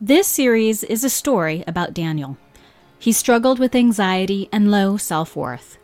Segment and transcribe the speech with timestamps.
[0.00, 2.36] This series is a story about Daniel.
[2.98, 5.78] He struggled with anxiety and low self worth.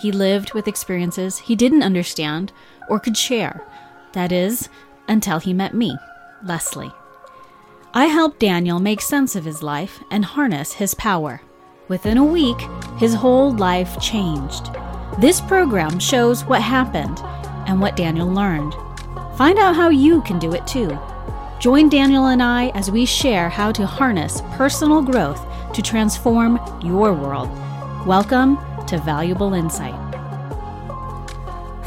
[0.00, 2.50] He lived with experiences he didn't understand
[2.88, 3.64] or could share.
[4.14, 4.68] That is,
[5.06, 5.96] until he met me,
[6.42, 6.90] Leslie.
[7.94, 11.40] I helped Daniel make sense of his life and harness his power.
[11.86, 12.58] Within a week,
[12.98, 14.70] his whole life changed.
[15.20, 17.20] This program shows what happened
[17.68, 18.74] and what Daniel learned.
[19.38, 20.98] Find out how you can do it too.
[21.62, 25.40] Join Daniel and I as we share how to harness personal growth
[25.74, 27.48] to transform your world.
[28.04, 28.58] Welcome
[28.88, 29.94] to Valuable Insight.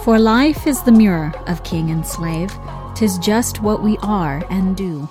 [0.06, 2.58] For life is the mirror of king and slave,
[2.96, 5.10] tis just what we are and do.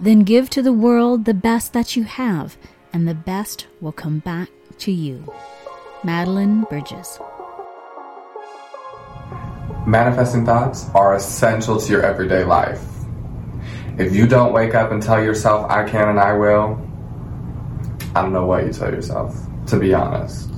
[0.00, 2.56] Then give to the world the best that you have,
[2.94, 5.30] and the best will come back to you.
[6.02, 7.18] Madeline Bridges.
[9.86, 12.97] Manifesting thoughts are essential to your everyday life.
[13.98, 16.80] If you don't wake up and tell yourself, I can and I will,
[18.14, 20.50] I don't know what you tell yourself, to be honest.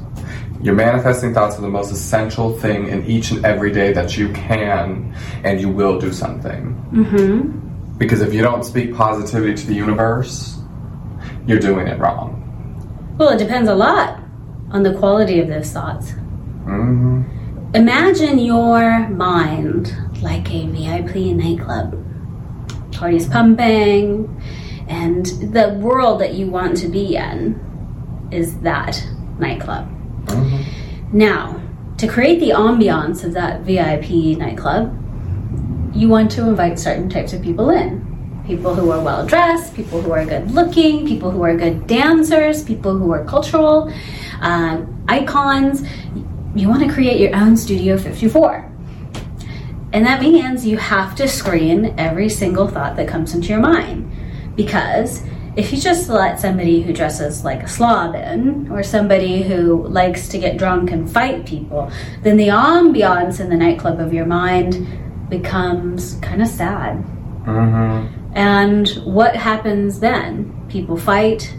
[0.62, 4.30] Your manifesting thoughts are the most essential thing in each and every day that you
[4.34, 6.74] can and you will do something.
[6.92, 7.96] Mm-hmm.
[7.96, 10.58] Because if you don't speak positivity to the universe,
[11.46, 12.36] you're doing it wrong.
[13.18, 14.20] Well, it depends a lot
[14.70, 16.10] on the quality of those thoughts.
[16.64, 17.22] hmm
[17.72, 22.04] Imagine your mind like a VIP nightclub.
[23.00, 24.28] Party's pumping,
[24.86, 27.58] and the world that you want to be in
[28.30, 29.02] is that
[29.38, 29.88] nightclub.
[30.28, 30.60] hmm
[31.10, 31.62] Now,
[31.96, 34.94] to create the ambiance of that VIP nightclub,
[35.94, 38.06] you want to invite certain types of people in.
[38.46, 42.62] People who are well dressed, people who are good looking, people who are good dancers,
[42.62, 43.90] people who are cultural
[44.42, 45.88] uh, icons.
[46.54, 48.69] You want to create your own Studio 54.
[49.92, 54.10] And that means you have to screen every single thought that comes into your mind.
[54.54, 55.22] Because
[55.56, 60.28] if you just let somebody who dresses like a slob in, or somebody who likes
[60.28, 61.90] to get drunk and fight people,
[62.22, 64.86] then the ambiance in the nightclub of your mind
[65.28, 66.96] becomes kind of sad.
[67.44, 70.66] hmm And what happens then?
[70.68, 71.52] People fight,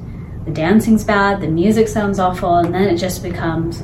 [0.46, 3.81] the dancing's bad, the music sounds awful, and then it just becomes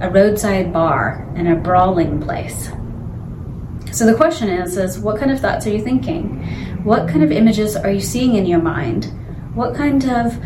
[0.00, 2.70] a roadside bar and a brawling place.
[3.92, 6.42] So the question is is what kind of thoughts are you thinking?
[6.84, 9.06] What kind of images are you seeing in your mind?
[9.54, 10.38] What kind of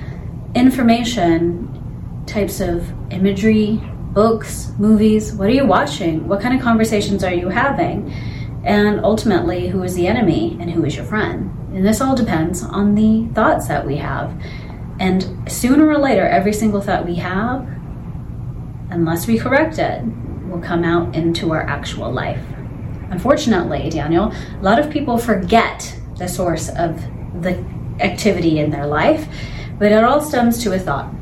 [0.55, 3.81] information, types of imagery,
[4.13, 6.27] books, movies, what are you watching?
[6.27, 8.13] What kind of conversations are you having?
[8.65, 11.51] And ultimately, who is the enemy and who is your friend?
[11.73, 14.33] And this all depends on the thoughts that we have.
[14.99, 17.67] And sooner or later, every single thought we have,
[18.91, 20.05] unless we correct it,
[20.49, 22.45] will come out into our actual life.
[23.11, 27.01] Unfortunately, Daniel, a lot of people forget the source of
[27.43, 27.63] the
[28.01, 29.27] activity in their life,
[29.79, 31.13] but it all stems to a thought,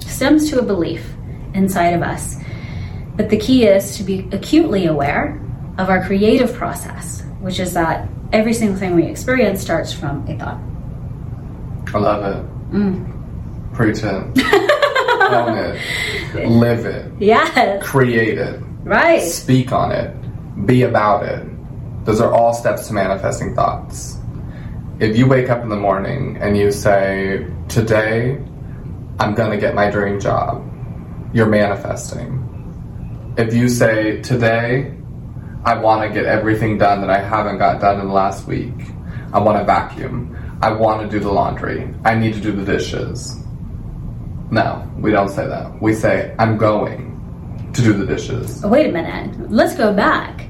[0.00, 1.12] stems to a belief
[1.54, 2.36] inside of us.
[3.16, 5.40] But the key is to be acutely aware
[5.78, 10.38] of our creative process, which is that every single thing we experience starts from a
[10.38, 10.58] thought.
[11.94, 12.72] I love it.
[12.72, 13.74] Mm.
[13.74, 14.44] Preach it.
[15.32, 16.48] Own it.
[16.48, 17.12] Live it.
[17.20, 18.60] Yes, Create it.
[18.84, 19.22] right.
[19.22, 20.14] Speak on it.
[20.64, 21.46] Be about it.
[22.06, 24.16] Those are all steps to manifesting thoughts.
[25.00, 28.42] If you wake up in the morning and you say, Today,
[29.18, 30.64] I'm going to get my dream job,
[31.34, 32.42] you're manifesting.
[33.36, 34.94] If you say, Today,
[35.64, 38.72] I want to get everything done that I haven't got done in the last week,
[39.32, 42.64] I want to vacuum, I want to do the laundry, I need to do the
[42.64, 43.36] dishes.
[44.50, 45.82] No, we don't say that.
[45.82, 47.15] We say, I'm going
[47.76, 48.64] to do the dishes.
[48.64, 49.50] Oh, wait a minute.
[49.50, 50.48] Let's go back.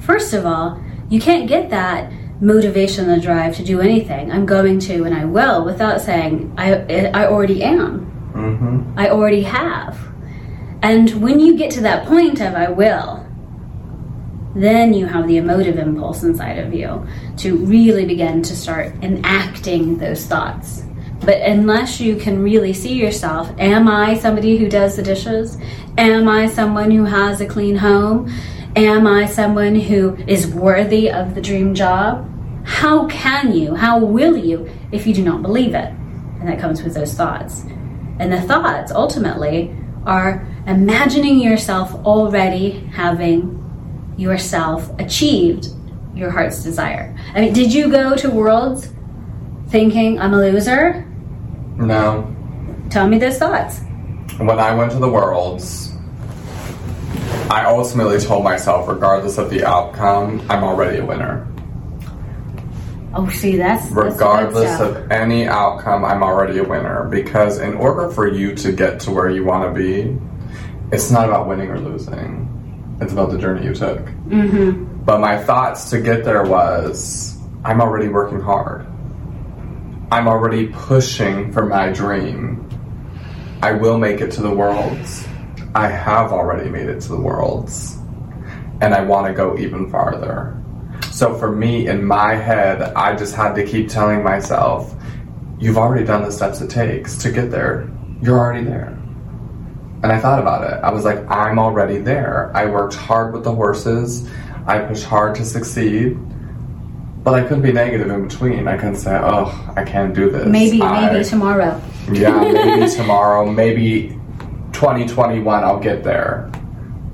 [0.00, 4.32] First of all, you can't get that motivation, the drive to do anything.
[4.32, 8.06] I'm going to and I will without saying I I already am.
[8.34, 8.98] Mm-hmm.
[8.98, 9.98] I already have.
[10.82, 13.26] And when you get to that point of I will,
[14.54, 17.06] then you have the emotive impulse inside of you
[17.38, 20.84] to really begin to start enacting those thoughts.
[21.20, 25.58] But unless you can really see yourself, am I somebody who does the dishes?
[25.98, 28.32] Am I someone who has a clean home?
[28.74, 32.26] Am I someone who is worthy of the dream job?
[32.64, 35.92] How can you, how will you, if you do not believe it?
[36.40, 37.64] And that comes with those thoughts.
[38.18, 39.76] And the thoughts ultimately
[40.06, 43.56] are imagining yourself already having
[44.16, 45.68] yourself achieved
[46.14, 47.16] your heart's desire.
[47.34, 48.90] I mean, did you go to Worlds
[49.68, 51.06] thinking I'm a loser?
[51.80, 52.34] No.
[52.90, 53.80] Tell me those thoughts.
[54.38, 55.92] When I went to the Worlds,
[57.50, 61.46] I ultimately told myself, regardless of the outcome, I'm already a winner.
[63.12, 64.96] Oh, see, that's that's regardless stuff.
[64.96, 67.08] of any outcome, I'm already a winner.
[67.08, 70.16] Because in order for you to get to where you want to be,
[70.92, 72.46] it's not about winning or losing.
[73.00, 73.98] It's about the journey you took.
[73.98, 75.04] Mm-hmm.
[75.04, 78.86] But my thoughts to get there was, I'm already working hard.
[80.12, 82.68] I'm already pushing for my dream.
[83.62, 85.24] I will make it to the worlds.
[85.72, 87.96] I have already made it to the worlds.
[88.80, 90.60] And I want to go even farther.
[91.12, 94.92] So for me, in my head, I just had to keep telling myself,
[95.60, 97.88] you've already done the steps it takes to get there.
[98.20, 98.88] You're already there.
[100.02, 100.82] And I thought about it.
[100.82, 102.50] I was like, I'm already there.
[102.52, 104.28] I worked hard with the horses.
[104.66, 106.18] I pushed hard to succeed.
[107.22, 108.66] But I couldn't be negative in between.
[108.66, 110.46] I couldn't say, oh, I can't do this.
[110.46, 111.80] Maybe, I- maybe tomorrow.
[112.10, 114.18] yeah, maybe tomorrow, maybe
[114.72, 116.50] 2021, I'll get there.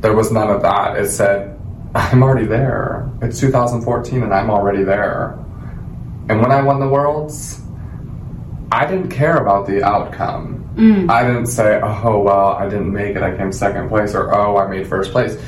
[0.01, 0.97] There was none of that.
[0.97, 1.59] It said,
[1.95, 3.11] I'm already there.
[3.23, 5.33] It's 2014 and I'm already there.
[6.29, 7.61] And when I won the Worlds,
[8.71, 10.69] I didn't care about the outcome.
[10.77, 11.11] Mm.
[11.11, 13.23] I didn't say, oh, well, I didn't make it.
[13.23, 15.41] I came second place, or oh, I made first place.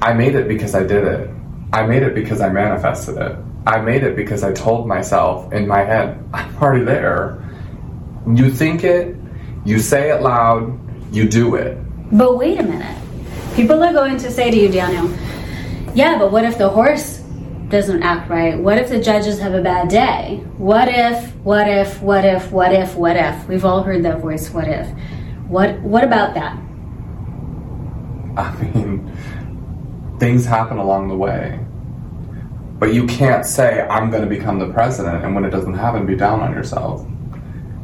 [0.00, 1.30] I made it because I did it.
[1.72, 3.36] I made it because I manifested it.
[3.66, 7.42] I made it because I told myself in my head, I'm already there.
[8.26, 9.16] You think it,
[9.64, 10.78] you say it loud,
[11.14, 11.78] you do it.
[12.12, 12.96] But wait a minute.
[13.54, 15.08] People are going to say to you, Daniel,
[15.94, 17.18] yeah, but what if the horse
[17.68, 18.58] doesn't act right?
[18.58, 20.42] What if the judges have a bad day?
[20.58, 23.48] What if, what if, what if, what if, what if?
[23.48, 24.88] We've all heard that voice, what if.
[25.48, 26.56] What what about that?
[28.36, 29.12] I mean,
[30.18, 31.63] things happen along the way.
[32.84, 36.04] But you can't say, I'm going to become the president, and when it doesn't happen,
[36.04, 37.06] be down on yourself.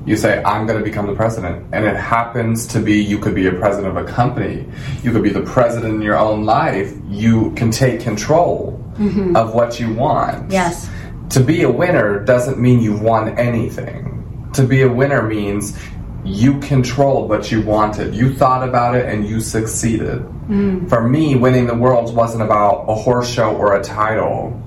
[0.04, 3.34] You say, I'm going to become the president, and it happens to be you could
[3.34, 4.66] be a president of a company,
[5.02, 6.94] you could be the president in your own life.
[7.08, 9.34] You can take control mm-hmm.
[9.36, 10.52] of what you want.
[10.52, 10.90] Yes.
[11.30, 14.50] To be a winner doesn't mean you've won anything.
[14.52, 15.78] To be a winner means
[16.26, 18.14] you controlled what you wanted.
[18.14, 20.18] You thought about it and you succeeded.
[20.48, 20.90] Mm.
[20.90, 24.62] For me, winning the worlds wasn't about a horse show or a title.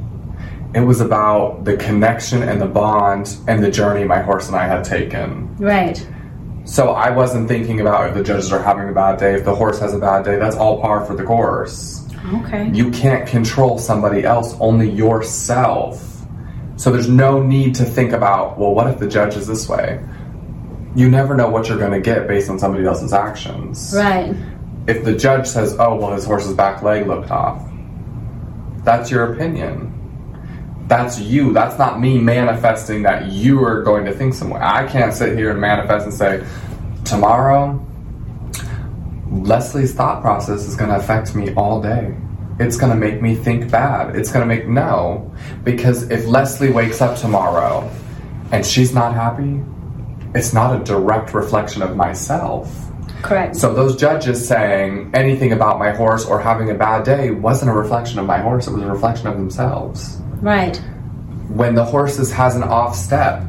[0.75, 4.68] It was about the connection and the bond and the journey my horse and I
[4.68, 5.56] had taken.
[5.58, 6.06] Right.
[6.66, 9.54] So I wasn't thinking about if the judges are having a bad day, if the
[9.54, 10.38] horse has a bad day.
[10.38, 12.08] That's all par for the course.
[12.34, 12.72] Okay.
[12.72, 16.10] You can't control somebody else, only yourself.
[16.78, 20.04] So there's no need to think about, well, what if the judge is this way?
[20.96, 23.94] You never know what you're going to get based on somebody else's actions.
[23.96, 24.36] Right.
[24.88, 27.62] If the judge says, oh, well, his horse's back leg looked off,
[28.84, 29.93] that's your opinion.
[30.88, 31.53] That's you.
[31.53, 34.59] That's not me manifesting that you are going to think some way.
[34.62, 36.45] I can't sit here and manifest and say,
[37.06, 37.85] tomorrow,
[39.30, 42.15] Leslie's thought process is going to affect me all day.
[42.59, 44.15] It's going to make me think bad.
[44.15, 45.33] It's going to make no.
[45.63, 47.89] Because if Leslie wakes up tomorrow
[48.51, 49.63] and she's not happy,
[50.36, 52.91] it's not a direct reflection of myself.
[53.24, 53.56] Correct.
[53.56, 57.74] So those judges saying anything about my horse or having a bad day wasn't a
[57.74, 60.19] reflection of my horse, it was a reflection of themselves.
[60.44, 60.78] Right.
[61.50, 63.44] When the horses has an off step,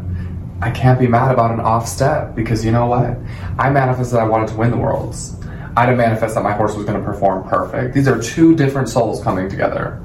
[0.63, 3.17] I can't be mad about an off step because you know what?
[3.59, 5.37] I manifested I wanted to win the worlds.
[5.77, 7.95] I didn't manifest that my horse was going to perform perfect.
[7.95, 10.01] These are two different souls coming together,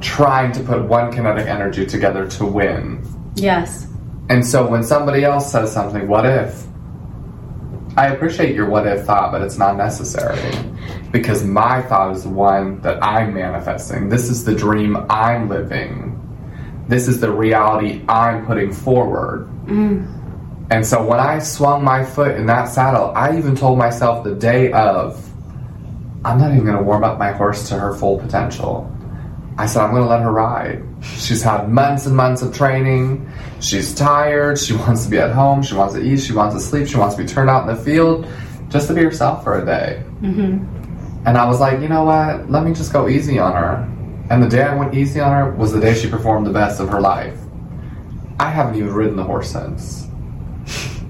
[0.00, 3.06] trying to put one kinetic energy together to win.
[3.34, 3.86] Yes.
[4.30, 6.64] And so when somebody else says something, what if?
[7.98, 10.38] I appreciate your what if thought, but it's not necessary.
[11.10, 14.08] Because my thought is the one that I'm manifesting.
[14.08, 16.14] This is the dream I'm living.
[16.86, 19.48] This is the reality I'm putting forward.
[19.64, 20.68] Mm.
[20.70, 24.36] And so when I swung my foot in that saddle, I even told myself the
[24.36, 25.28] day of,
[26.24, 28.94] I'm not even going to warm up my horse to her full potential.
[29.58, 30.84] I said, I'm going to let her ride.
[31.02, 33.28] She's had months and months of training.
[33.60, 34.56] She's tired.
[34.56, 35.62] She wants to be at home.
[35.62, 36.20] She wants to eat.
[36.20, 36.86] She wants to sleep.
[36.86, 38.28] She wants to be turned out in the field
[38.68, 40.04] just to be herself for a day.
[40.20, 41.26] Mm-hmm.
[41.26, 42.48] And I was like, you know what?
[42.48, 43.88] Let me just go easy on her.
[44.30, 46.80] And the day I went easy on her was the day she performed the best
[46.80, 47.36] of her life.
[48.38, 50.06] I haven't even ridden the horse since.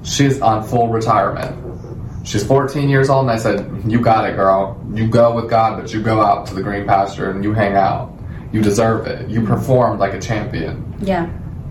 [0.03, 2.27] She's on full retirement.
[2.27, 4.83] She's 14 years old, and I said, You got it, girl.
[4.95, 7.75] You go with God, but you go out to the green pasture and you hang
[7.75, 8.18] out.
[8.53, 9.29] You deserve it.
[9.29, 10.95] You performed like a champion.
[11.01, 11.31] Yeah.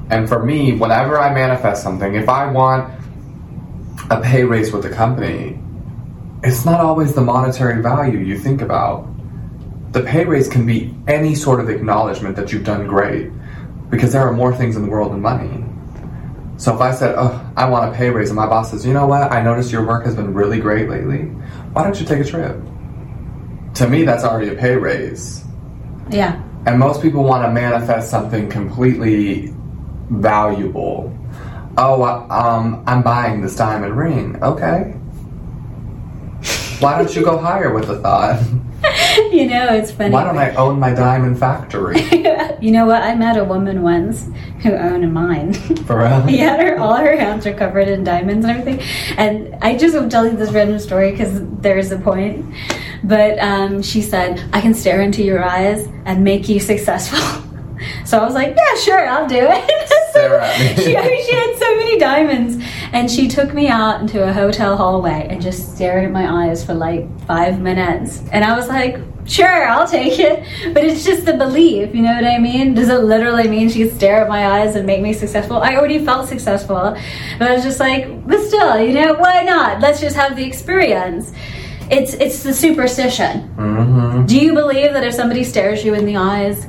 [0.10, 2.94] And for me, whenever I manifest something, if I want
[4.10, 5.60] a pay raise with the company,
[6.44, 9.08] it's not always the monetary value you think about.
[9.92, 13.32] The pay raise can be any sort of acknowledgement that you've done great
[13.90, 15.64] because there are more things in the world than money.
[16.58, 18.94] So if I said, Oh, I want a pay raise, and my boss says, You
[18.94, 19.32] know what?
[19.32, 21.24] I noticed your work has been really great lately.
[21.74, 22.56] Why don't you take a trip?
[23.76, 25.44] To me, that's already a pay raise.
[26.10, 26.42] Yeah.
[26.68, 29.54] And most people want to manifest something completely
[30.10, 31.18] valuable.
[31.78, 34.44] Oh, um, I'm buying this diamond ring.
[34.44, 34.92] Okay.
[36.82, 38.42] Why don't you go higher with the thought?
[39.32, 40.12] you know, it's funny.
[40.12, 42.02] Why don't I own my diamond factory?
[42.60, 43.02] you know what?
[43.02, 44.28] I met a woman once
[44.62, 45.54] who owned a mine.
[45.54, 46.20] For real?
[46.38, 48.86] Had her, all her hands are covered in diamonds and everything.
[49.18, 52.46] And I just will tell you this random story because there's a point.
[53.04, 57.20] But um, she said, I can stare into your eyes and make you successful.
[58.06, 59.98] So I was like, yeah, sure, I'll do it.
[60.18, 60.76] Me.
[60.84, 62.64] she, I mean, she had so many diamonds.
[62.92, 66.66] And she took me out into a hotel hallway and just stared at my eyes
[66.66, 68.24] for like five minutes.
[68.32, 70.44] And I was like, sure, I'll take it.
[70.74, 72.74] But it's just the belief, you know what I mean?
[72.74, 75.58] Does it literally mean she could stare at my eyes and make me successful?
[75.58, 76.98] I already felt successful.
[77.38, 79.82] But I was just like, but still, you know, why not?
[79.82, 81.34] Let's just have the experience.
[81.90, 83.50] It's it's the superstition.
[83.56, 84.26] Mm-hmm.
[84.26, 86.68] Do you believe that if somebody stares you in the eyes,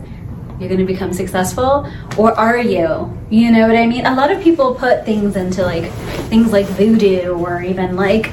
[0.58, 1.90] you're going to become successful?
[2.16, 3.16] Or are you?
[3.30, 4.06] You know what I mean?
[4.06, 5.90] A lot of people put things into like
[6.30, 8.32] things like voodoo or even like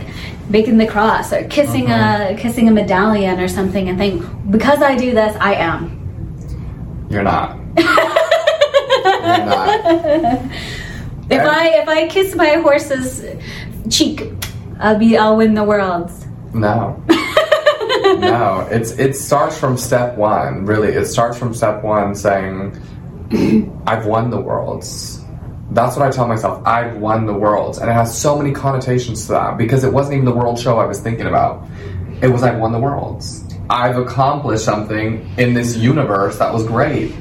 [0.50, 4.96] making the cross or kissing a kissing a medallion or something and think because I
[4.96, 5.92] do this, I am.
[7.10, 7.58] You're not.
[7.77, 10.51] You're not.
[11.27, 13.25] If I if I kiss my horse's
[13.89, 14.32] cheek,
[14.80, 16.12] I'll be I'll win the world.
[16.56, 17.04] No.
[17.10, 18.68] no.
[18.72, 20.90] It's it starts from step one, really.
[20.90, 22.82] It starts from step one saying,
[23.88, 25.22] I've won the worlds.
[25.72, 26.66] That's what I tell myself.
[26.66, 27.80] I've won the worlds.
[27.80, 30.80] And it has so many connotations to that because it wasn't even the world show
[30.80, 31.68] I was thinking about.
[32.22, 33.45] It was I've won the worlds.
[33.70, 37.14] I've accomplished something in this universe that was great.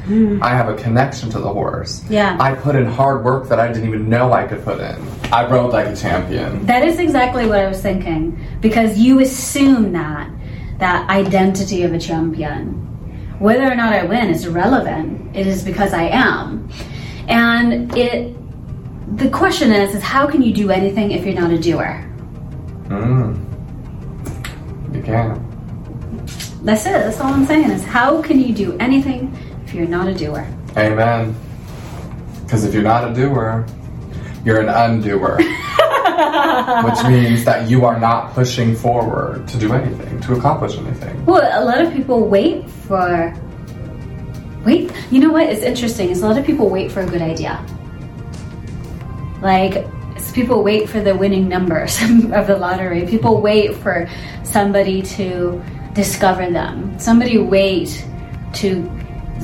[0.42, 2.04] I have a connection to the horse.
[2.10, 2.36] Yeah.
[2.38, 4.96] I put in hard work that I didn't even know I could put in.
[5.32, 6.66] I rode like a champion.
[6.66, 10.30] That is exactly what I was thinking because you assume that
[10.78, 12.72] that identity of a champion.
[13.38, 15.34] Whether or not I win is irrelevant.
[15.34, 16.68] It is because I am.
[17.26, 18.36] And it
[19.16, 22.10] the question is is how can you do anything if you're not a doer?
[22.88, 23.40] Mm.
[24.94, 25.43] You can.
[26.64, 26.92] That's it.
[26.92, 30.48] That's all I'm saying is how can you do anything if you're not a doer?
[30.78, 31.36] Amen.
[32.42, 33.66] Because if you're not a doer,
[34.46, 35.36] you're an undoer.
[36.84, 41.26] Which means that you are not pushing forward to do anything, to accomplish anything.
[41.26, 43.34] Well, a lot of people wait for
[44.64, 44.90] wait.
[45.10, 45.48] You know what?
[45.48, 46.08] It's interesting.
[46.10, 47.64] Is a lot of people wait for a good idea.
[49.42, 49.86] Like
[50.32, 52.00] people wait for the winning numbers
[52.32, 53.06] of the lottery.
[53.06, 54.08] People wait for
[54.44, 55.62] somebody to
[55.94, 56.98] discover them.
[56.98, 58.04] Somebody wait
[58.54, 58.90] to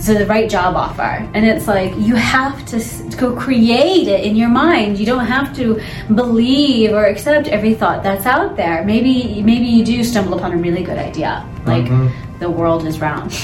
[0.05, 1.03] to the right job offer,
[1.35, 4.99] and it's like you have to go create it in your mind.
[4.99, 5.81] You don't have to
[6.15, 8.85] believe or accept every thought that's out there.
[8.85, 12.39] Maybe maybe you do stumble upon a really good idea, like mm-hmm.
[12.39, 13.33] the world is round.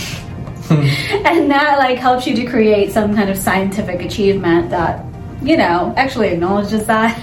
[0.67, 0.83] Hmm.
[1.25, 5.05] and that like helps you to create some kind of scientific achievement that
[5.41, 7.17] you know actually acknowledges that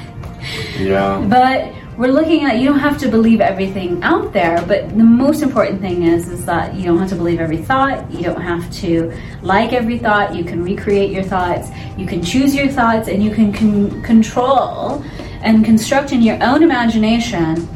[0.79, 1.19] Yeah.
[1.29, 5.43] but we're looking at you don't have to believe everything out there but the most
[5.43, 8.09] important thing is is that you don't have to believe every thought.
[8.11, 10.35] You don't have to like every thought.
[10.35, 11.69] You can recreate your thoughts.
[11.97, 15.03] You can choose your thoughts and you can con- control
[15.43, 17.67] and construct in your own imagination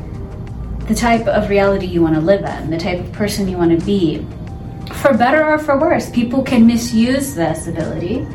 [0.88, 3.77] the type of reality you want to live in the type of person you want
[3.77, 4.25] to be.
[4.93, 8.25] For better or for worse, people can misuse this ability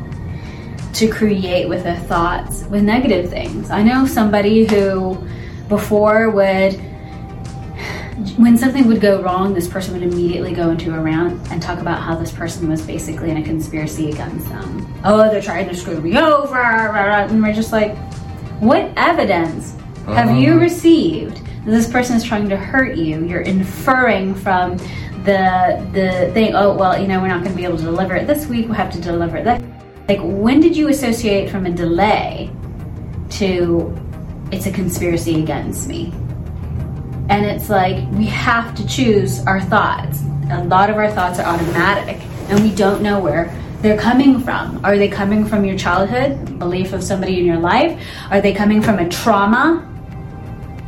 [0.93, 3.71] to create with their thoughts with negative things.
[3.71, 5.27] I know somebody who
[5.73, 6.75] before would
[8.37, 11.79] when something would go wrong, this person would immediately go into a rant and talk
[11.79, 15.01] about how this person was basically in a conspiracy against them.
[15.03, 17.97] Oh, they're trying to screw me over, and we're just like,
[18.61, 19.75] what evidence
[20.07, 20.61] have you uh-huh.
[20.61, 23.25] received that this person is trying to hurt you?
[23.25, 24.77] You're inferring from
[25.25, 26.55] the the thing.
[26.55, 28.67] Oh, well, you know, we're not going to be able to deliver it this week.
[28.67, 29.63] We'll have to deliver it that.
[30.07, 32.51] Like, when did you associate from a delay
[33.31, 33.97] to
[34.53, 36.13] it's a conspiracy against me?
[37.29, 40.23] And it's like we have to choose our thoughts.
[40.51, 44.85] A lot of our thoughts are automatic, and we don't know where they're coming from.
[44.85, 48.01] Are they coming from your childhood, belief of somebody in your life?
[48.31, 49.89] Are they coming from a trauma?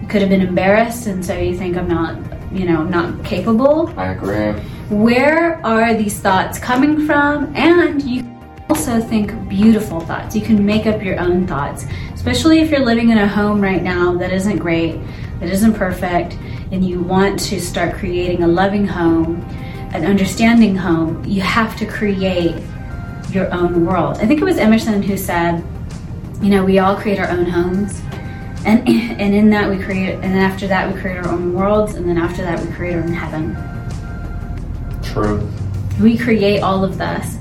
[0.02, 2.18] You could have been embarrassed, and so you think I'm not,
[2.52, 3.92] you know, not capable.
[3.98, 4.52] I agree.
[4.90, 7.56] Where are these thoughts coming from?
[7.56, 8.22] And you
[8.68, 10.36] also think beautiful thoughts.
[10.36, 11.86] You can make up your own thoughts,
[12.24, 14.98] especially if you're living in a home right now that isn't great,
[15.40, 16.32] that isn't perfect,
[16.72, 19.42] and you want to start creating a loving home,
[19.92, 21.22] an understanding home.
[21.26, 22.62] You have to create
[23.28, 24.16] your own world.
[24.22, 25.62] I think it was Emerson who said,
[26.40, 28.00] you know, we all create our own homes.
[28.64, 28.88] And,
[29.20, 32.08] and in that we create, and then after that we create our own worlds, and
[32.08, 33.54] then after that we create our own heaven
[35.02, 35.46] True.
[36.00, 37.36] we create all of this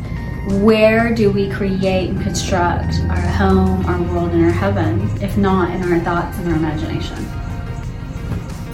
[0.45, 5.73] Where do we create and construct our home, our world, and our heaven, if not
[5.73, 7.15] in our thoughts and our imagination?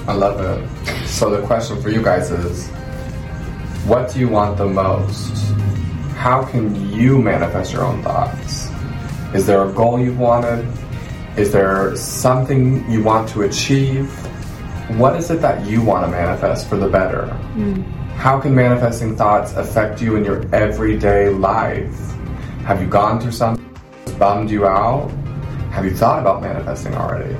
[0.07, 1.07] I love it.
[1.07, 2.69] So the question for you guys is
[3.85, 5.53] what do you want the most?
[6.15, 8.67] How can you manifest your own thoughts?
[9.35, 10.67] Is there a goal you've wanted?
[11.37, 14.09] Is there something you want to achieve?
[14.97, 17.27] What is it that you want to manifest for the better?
[17.27, 17.98] Hmm.
[18.19, 21.97] How can manifesting thoughts affect you in your everyday life?
[22.65, 23.65] Have you gone through something
[24.03, 25.09] that's bummed you out?
[25.71, 27.33] Have you thought about manifesting already?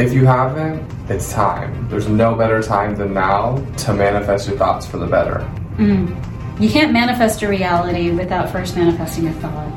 [0.00, 1.86] If you haven't, it's time.
[1.90, 5.40] There's no better time than now to manifest your thoughts for the better.
[5.76, 6.16] Mm.
[6.58, 9.68] You can't manifest a reality without first manifesting a thought.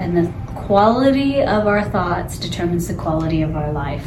[0.00, 4.04] And the quality of our thoughts determines the quality of our life.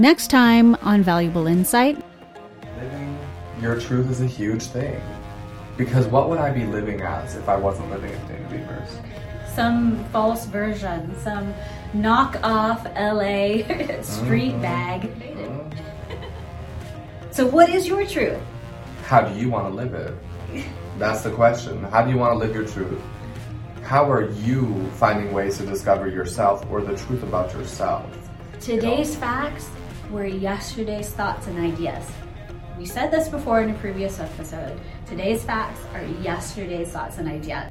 [0.00, 2.02] Next time on Valuable Insight,
[2.78, 3.18] Living
[3.60, 4.98] your truth is a huge thing.
[5.76, 8.88] Because what would I be living as if I wasn't living at Dana Beavers?
[9.54, 11.52] Some false version, some
[11.92, 14.62] knockoff LA street mm-hmm.
[14.62, 15.02] bag.
[15.02, 16.24] Mm-hmm.
[17.30, 18.40] So, what is your truth?
[19.02, 20.14] How do you want to live it?
[20.96, 21.84] That's the question.
[21.84, 23.02] How do you want to live your truth?
[23.82, 28.06] How are you finding ways to discover yourself or the truth about yourself?
[28.60, 29.68] Today's facts
[30.10, 32.10] were yesterday's thoughts and ideas.
[32.78, 34.78] We said this before in a previous episode.
[35.06, 37.70] Today's facts are yesterday's thoughts and ideas.